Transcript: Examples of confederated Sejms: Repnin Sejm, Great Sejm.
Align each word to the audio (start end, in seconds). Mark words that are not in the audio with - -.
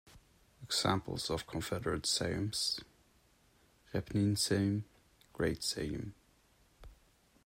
Examples 0.63 1.29
of 1.29 1.45
confederated 1.45 2.05
Sejms: 2.05 2.81
Repnin 3.93 4.31
Sejm, 4.35 4.81
Great 5.31 5.59
Sejm. 5.59 6.13